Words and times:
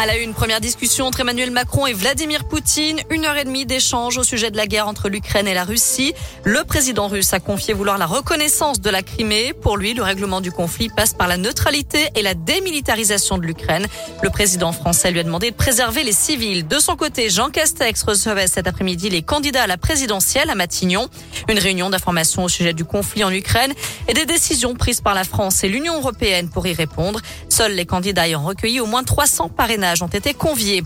À 0.00 0.06
la 0.06 0.16
une, 0.16 0.32
première 0.32 0.60
discussion 0.60 1.06
entre 1.06 1.22
Emmanuel 1.22 1.50
Macron 1.50 1.84
et 1.88 1.92
Vladimir 1.92 2.44
Poutine. 2.44 3.00
Une 3.10 3.24
heure 3.24 3.36
et 3.36 3.42
demie 3.42 3.66
d'échange 3.66 4.16
au 4.16 4.22
sujet 4.22 4.52
de 4.52 4.56
la 4.56 4.68
guerre 4.68 4.86
entre 4.86 5.08
l'Ukraine 5.08 5.48
et 5.48 5.54
la 5.54 5.64
Russie. 5.64 6.14
Le 6.44 6.62
président 6.62 7.08
russe 7.08 7.32
a 7.32 7.40
confié 7.40 7.74
vouloir 7.74 7.98
la 7.98 8.06
reconnaissance 8.06 8.80
de 8.80 8.90
la 8.90 9.02
Crimée. 9.02 9.52
Pour 9.60 9.76
lui, 9.76 9.94
le 9.94 10.04
règlement 10.04 10.40
du 10.40 10.52
conflit 10.52 10.88
passe 10.88 11.14
par 11.14 11.26
la 11.26 11.36
neutralité 11.36 12.10
et 12.14 12.22
la 12.22 12.34
démilitarisation 12.34 13.38
de 13.38 13.42
l'Ukraine. 13.42 13.88
Le 14.22 14.30
président 14.30 14.70
français 14.70 15.10
lui 15.10 15.18
a 15.18 15.24
demandé 15.24 15.50
de 15.50 15.56
préserver 15.56 16.04
les 16.04 16.12
civils. 16.12 16.68
De 16.68 16.78
son 16.78 16.94
côté, 16.94 17.28
Jean 17.28 17.50
Castex 17.50 18.04
recevait 18.04 18.46
cet 18.46 18.68
après-midi 18.68 19.10
les 19.10 19.22
candidats 19.22 19.64
à 19.64 19.66
la 19.66 19.78
présidentielle 19.78 20.48
à 20.48 20.54
Matignon. 20.54 21.08
Une 21.48 21.58
réunion 21.58 21.90
d'information 21.90 22.44
au 22.44 22.48
sujet 22.48 22.72
du 22.72 22.84
conflit 22.84 23.24
en 23.24 23.32
Ukraine 23.32 23.74
et 24.06 24.14
des 24.14 24.26
décisions 24.26 24.76
prises 24.76 25.00
par 25.00 25.14
la 25.14 25.24
France 25.24 25.64
et 25.64 25.68
l'Union 25.68 25.96
européenne 25.96 26.50
pour 26.50 26.68
y 26.68 26.72
répondre. 26.72 27.20
Seuls 27.48 27.72
les 27.72 27.84
candidats 27.84 28.28
ayant 28.28 28.44
recueilli 28.44 28.78
au 28.78 28.86
moins 28.86 29.02
300 29.02 29.48
parrainages 29.48 29.87
ont 30.02 30.08
été 30.08 30.34
conviés. 30.34 30.82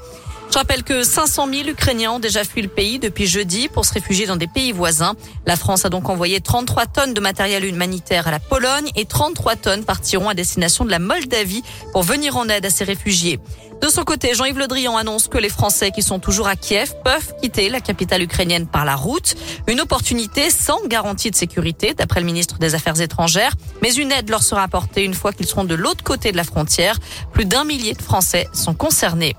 Je 0.50 0.58
rappelle 0.58 0.82
que 0.82 1.02
500 1.02 1.48
000 1.52 1.68
Ukrainiens 1.68 2.12
ont 2.12 2.18
déjà 2.18 2.44
fui 2.44 2.62
le 2.62 2.68
pays 2.68 2.98
depuis 2.98 3.26
jeudi 3.26 3.68
pour 3.68 3.84
se 3.84 3.94
réfugier 3.94 4.26
dans 4.26 4.36
des 4.36 4.46
pays 4.46 4.72
voisins. 4.72 5.14
La 5.46 5.56
France 5.56 5.84
a 5.84 5.88
donc 5.88 6.08
envoyé 6.08 6.40
33 6.40 6.86
tonnes 6.86 7.14
de 7.14 7.20
matériel 7.20 7.64
humanitaire 7.64 8.28
à 8.28 8.30
la 8.30 8.38
Pologne 8.38 8.90
et 8.94 9.06
33 9.06 9.56
tonnes 9.56 9.84
partiront 9.84 10.28
à 10.28 10.34
destination 10.34 10.84
de 10.84 10.90
la 10.90 10.98
Moldavie 10.98 11.62
pour 11.92 12.02
venir 12.02 12.36
en 12.36 12.48
aide 12.48 12.66
à 12.66 12.70
ces 12.70 12.84
réfugiés. 12.84 13.40
De 13.82 13.88
son 13.88 14.04
côté, 14.04 14.32
Jean-Yves 14.34 14.58
Le 14.58 14.68
Drian 14.68 14.96
annonce 14.96 15.26
que 15.26 15.38
les 15.38 15.48
Français 15.48 15.90
qui 15.90 16.02
sont 16.02 16.20
toujours 16.20 16.46
à 16.46 16.54
Kiev 16.54 16.94
peuvent 17.02 17.34
quitter 17.42 17.68
la 17.68 17.80
capitale 17.80 18.22
ukrainienne 18.22 18.68
par 18.68 18.84
la 18.84 18.94
route. 18.94 19.34
Une 19.66 19.80
opportunité 19.80 20.50
sans 20.50 20.86
garantie 20.86 21.32
de 21.32 21.36
sécurité, 21.36 21.92
d'après 21.92 22.20
le 22.20 22.26
ministre 22.26 22.58
des 22.58 22.76
Affaires 22.76 23.00
étrangères. 23.00 23.54
Mais 23.82 23.92
une 23.92 24.12
aide 24.12 24.30
leur 24.30 24.44
sera 24.44 24.62
apportée 24.62 25.02
une 25.02 25.14
fois 25.14 25.32
qu'ils 25.32 25.46
seront 25.46 25.64
de 25.64 25.74
l'autre 25.74 26.04
côté 26.04 26.30
de 26.30 26.36
la 26.36 26.44
frontière. 26.44 27.00
Plus 27.32 27.44
d'un 27.44 27.64
millier 27.64 27.94
de 27.94 28.02
Français 28.02 28.46
sont 28.52 28.74
concernés. 28.74 29.34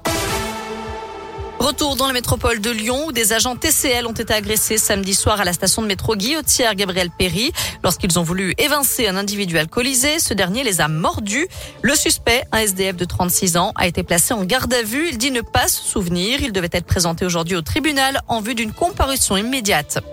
Retour 1.59 1.95
dans 1.95 2.07
la 2.07 2.13
métropole 2.13 2.59
de 2.59 2.69
Lyon 2.69 3.05
où 3.07 3.11
des 3.11 3.31
agents 3.31 3.55
TCL 3.55 4.05
ont 4.05 4.11
été 4.11 4.33
agressés 4.33 4.77
samedi 4.77 5.13
soir 5.13 5.39
à 5.39 5.45
la 5.45 5.53
station 5.53 5.81
de 5.81 5.87
métro 5.87 6.15
Guillotière 6.15 6.75
Gabriel 6.75 7.09
Péry. 7.09 7.51
Lorsqu'ils 7.83 8.19
ont 8.19 8.23
voulu 8.23 8.53
évincer 8.57 9.07
un 9.07 9.15
individu 9.15 9.57
alcoolisé, 9.57 10.19
ce 10.19 10.33
dernier 10.33 10.63
les 10.63 10.81
a 10.81 10.89
mordus. 10.89 11.47
Le 11.81 11.95
suspect, 11.95 12.43
un 12.51 12.59
SDF 12.59 12.97
de 12.97 13.05
36 13.05 13.57
ans, 13.57 13.71
a 13.75 13.87
été 13.87 14.03
placé 14.03 14.33
en 14.33 14.43
garde 14.43 14.73
à 14.73 14.83
vue. 14.83 15.07
Il 15.09 15.17
dit 15.17 15.31
ne 15.31 15.41
pas 15.41 15.67
se 15.67 15.81
souvenir. 15.81 16.41
Il 16.41 16.51
devait 16.51 16.69
être 16.71 16.85
présenté 16.85 17.25
aujourd'hui 17.25 17.55
au 17.55 17.61
tribunal 17.61 18.21
en 18.27 18.41
vue 18.41 18.55
d'une 18.55 18.73
comparution 18.73 19.37
immédiate. 19.37 20.03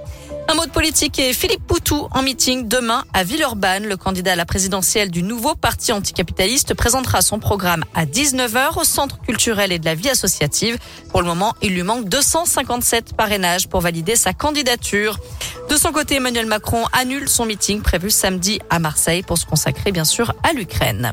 Un 0.51 0.55
mot 0.55 0.67
de 0.67 0.71
politique 0.73 1.21
et 1.21 1.33
Philippe 1.33 1.65
Poutou 1.65 2.09
en 2.11 2.23
meeting 2.23 2.67
demain 2.67 3.05
à 3.13 3.23
Villeurbanne. 3.23 3.87
Le 3.87 3.97
candidat 3.97 4.33
à 4.33 4.37
la 4.37 4.45
présidentielle 4.45 5.09
du 5.09 5.23
nouveau 5.23 5.55
parti 5.55 5.93
anticapitaliste 5.93 6.75
présentera 6.75 7.23
son 7.23 7.39
programme 7.39 7.85
à 7.95 8.05
19h 8.05 8.81
au 8.81 8.83
centre 8.83 9.21
culturel 9.21 9.71
et 9.71 9.79
de 9.79 9.85
la 9.85 9.95
vie 9.95 10.09
associative. 10.09 10.77
Pour 11.11 11.21
le 11.21 11.29
moment, 11.29 11.55
il 11.63 11.73
lui 11.73 11.85
manque 11.85 12.09
257 12.09 13.15
parrainages 13.17 13.69
pour 13.69 13.81
valider 13.81 14.17
sa 14.17 14.33
candidature. 14.33 15.21
De 15.69 15.77
son 15.77 15.93
côté, 15.93 16.17
Emmanuel 16.17 16.47
Macron 16.47 16.85
annule 16.93 17.29
son 17.29 17.45
meeting 17.45 17.81
prévu 17.81 18.11
samedi 18.11 18.59
à 18.71 18.81
Marseille 18.81 19.23
pour 19.23 19.39
se 19.39 19.47
consacrer 19.47 19.93
bien 19.93 20.05
sûr 20.05 20.35
à 20.43 20.53
l'Ukraine. 20.53 21.13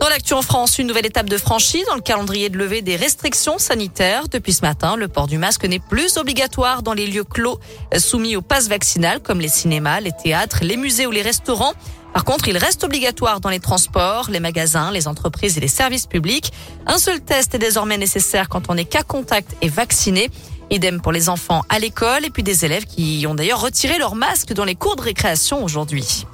Dans 0.00 0.08
l'actu 0.08 0.34
en 0.34 0.42
France, 0.42 0.78
une 0.78 0.86
nouvelle 0.86 1.06
étape 1.06 1.30
de 1.30 1.38
franchie 1.38 1.84
dans 1.88 1.94
le 1.94 2.00
calendrier 2.00 2.50
de 2.50 2.58
levée 2.58 2.82
des 2.82 2.96
restrictions 2.96 3.58
sanitaires. 3.58 4.28
Depuis 4.28 4.52
ce 4.52 4.62
matin, 4.62 4.96
le 4.96 5.08
port 5.08 5.26
du 5.26 5.38
masque 5.38 5.64
n'est 5.64 5.78
plus 5.78 6.16
obligatoire 6.16 6.82
dans 6.82 6.92
les 6.92 7.06
lieux 7.06 7.24
clos 7.24 7.58
soumis 7.96 8.36
au 8.36 8.42
pass 8.42 8.68
vaccinal 8.68 9.20
comme 9.20 9.40
les 9.40 9.48
cinémas, 9.48 10.00
les 10.00 10.12
théâtres, 10.12 10.58
les 10.62 10.76
musées 10.76 11.06
ou 11.06 11.10
les 11.10 11.22
restaurants. 11.22 11.72
Par 12.12 12.24
contre, 12.24 12.48
il 12.48 12.56
reste 12.56 12.84
obligatoire 12.84 13.40
dans 13.40 13.48
les 13.48 13.60
transports, 13.60 14.30
les 14.30 14.40
magasins, 14.40 14.90
les 14.90 15.08
entreprises 15.08 15.56
et 15.56 15.60
les 15.60 15.68
services 15.68 16.06
publics. 16.06 16.52
Un 16.86 16.98
seul 16.98 17.20
test 17.20 17.54
est 17.54 17.58
désormais 17.58 17.98
nécessaire 17.98 18.48
quand 18.48 18.64
on 18.68 18.76
est 18.76 18.84
cas 18.84 19.02
contact 19.02 19.56
et 19.62 19.68
vacciné. 19.68 20.30
Idem 20.70 21.00
pour 21.00 21.12
les 21.12 21.28
enfants 21.28 21.62
à 21.68 21.78
l'école 21.78 22.24
et 22.24 22.30
puis 22.30 22.42
des 22.42 22.64
élèves 22.64 22.84
qui 22.84 23.24
ont 23.28 23.34
d'ailleurs 23.34 23.60
retiré 23.60 23.98
leur 23.98 24.14
masque 24.14 24.52
dans 24.52 24.64
les 24.64 24.74
cours 24.74 24.96
de 24.96 25.02
récréation 25.02 25.62
aujourd'hui. 25.62 26.26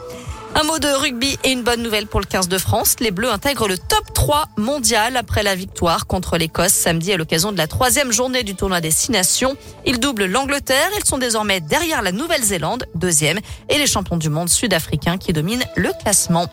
Un 0.54 0.64
mot 0.64 0.78
de 0.78 0.88
rugby 0.88 1.38
et 1.44 1.52
une 1.52 1.62
bonne 1.62 1.82
nouvelle 1.82 2.06
pour 2.06 2.20
le 2.20 2.26
15 2.26 2.48
de 2.48 2.58
France. 2.58 2.96
Les 3.00 3.10
Bleus 3.10 3.30
intègrent 3.30 3.68
le 3.68 3.78
top 3.78 4.12
3 4.12 4.48
mondial 4.56 5.16
après 5.16 5.42
la 5.42 5.54
victoire 5.54 6.06
contre 6.06 6.36
l'Écosse 6.36 6.72
samedi 6.72 7.12
à 7.12 7.16
l'occasion 7.16 7.52
de 7.52 7.56
la 7.56 7.66
troisième 7.66 8.10
journée 8.10 8.42
du 8.42 8.54
tournoi 8.54 8.80
des 8.80 8.90
Six 8.90 9.12
Nations. 9.12 9.56
Ils 9.86 10.00
doublent 10.00 10.26
l'Angleterre. 10.26 10.90
Ils 10.98 11.06
sont 11.06 11.18
désormais 11.18 11.60
derrière 11.60 12.02
la 12.02 12.12
Nouvelle-Zélande, 12.12 12.86
deuxième, 12.94 13.38
et 13.68 13.78
les 13.78 13.86
champions 13.86 14.16
du 14.16 14.28
monde 14.28 14.48
sud-africains 14.48 15.18
qui 15.18 15.32
dominent 15.32 15.64
le 15.76 15.92
classement. 16.02 16.46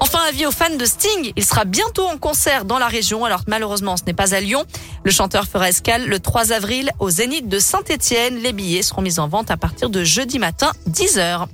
Enfin, 0.00 0.20
avis 0.28 0.46
aux 0.46 0.52
fans 0.52 0.74
de 0.74 0.84
Sting. 0.84 1.32
Il 1.36 1.44
sera 1.44 1.64
bientôt 1.64 2.06
en 2.06 2.16
concert 2.16 2.64
dans 2.64 2.78
la 2.78 2.86
région. 2.86 3.24
Alors 3.24 3.42
malheureusement, 3.46 3.96
ce 3.96 4.04
n'est 4.04 4.14
pas 4.14 4.34
à 4.34 4.40
Lyon. 4.40 4.64
Le 5.04 5.10
chanteur 5.10 5.44
fera 5.46 5.68
escale 5.68 6.06
le 6.06 6.18
3 6.18 6.52
avril 6.52 6.92
au 6.98 7.10
Zénith 7.10 7.48
de 7.48 7.58
Saint-Etienne. 7.58 8.36
Les 8.36 8.52
billets 8.52 8.82
seront 8.82 9.02
mis 9.02 9.18
en 9.18 9.28
vente 9.28 9.50
à 9.50 9.56
partir 9.56 9.90
de 9.90 10.02
jeudi 10.02 10.38
matin, 10.38 10.72
10h. 10.88 11.46